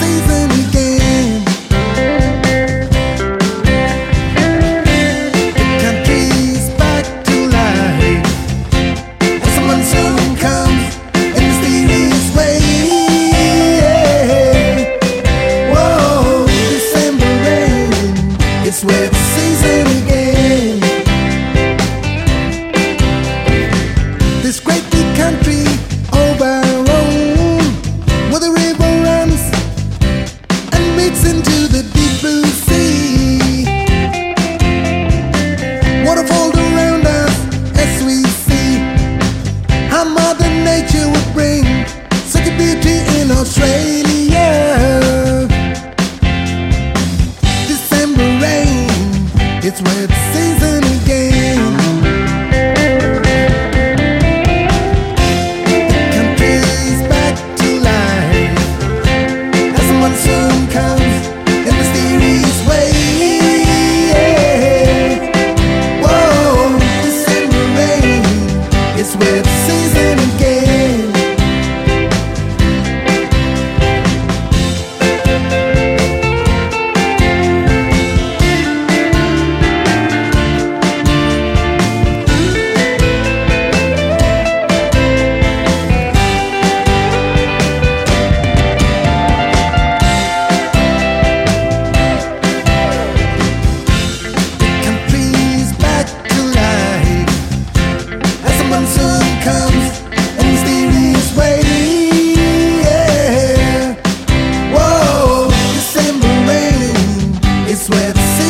faith 0.00 0.30
in 0.30 0.48
me. 0.48 0.79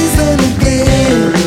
Season 0.01 0.41
again. 0.57 1.40